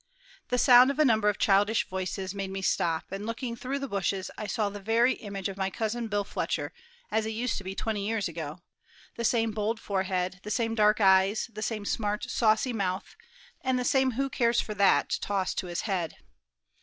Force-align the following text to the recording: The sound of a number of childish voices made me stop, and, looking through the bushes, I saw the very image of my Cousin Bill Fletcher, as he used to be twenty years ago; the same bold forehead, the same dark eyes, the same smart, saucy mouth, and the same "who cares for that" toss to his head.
The 0.47 0.57
sound 0.57 0.89
of 0.89 0.97
a 0.97 1.05
number 1.05 1.29
of 1.29 1.37
childish 1.37 1.87
voices 1.87 2.33
made 2.33 2.49
me 2.49 2.63
stop, 2.63 3.11
and, 3.11 3.23
looking 3.23 3.55
through 3.55 3.77
the 3.77 3.87
bushes, 3.87 4.31
I 4.35 4.47
saw 4.47 4.67
the 4.69 4.79
very 4.79 5.13
image 5.13 5.47
of 5.47 5.57
my 5.57 5.69
Cousin 5.69 6.07
Bill 6.07 6.23
Fletcher, 6.23 6.73
as 7.11 7.23
he 7.25 7.29
used 7.31 7.59
to 7.59 7.63
be 7.63 7.75
twenty 7.75 8.07
years 8.07 8.27
ago; 8.27 8.61
the 9.15 9.23
same 9.23 9.51
bold 9.51 9.79
forehead, 9.79 10.39
the 10.41 10.49
same 10.49 10.73
dark 10.73 10.99
eyes, 11.01 11.51
the 11.53 11.61
same 11.61 11.85
smart, 11.85 12.23
saucy 12.31 12.73
mouth, 12.73 13.15
and 13.63 13.77
the 13.77 13.85
same 13.85 14.13
"who 14.13 14.27
cares 14.27 14.59
for 14.59 14.73
that" 14.73 15.17
toss 15.21 15.53
to 15.53 15.67
his 15.67 15.81
head. 15.81 16.15